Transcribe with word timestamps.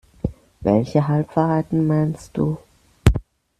Welche 0.61 1.07
Halbwahrheiten 1.07 1.85
meinst 1.85 2.35
du? 2.35 2.57